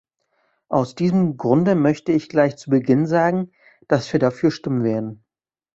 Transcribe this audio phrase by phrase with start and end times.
[0.67, 3.51] Aus diesem Grunde möchte ich gleich zu Beginn sagen,
[3.87, 5.23] dass wir dafür stimmen werden.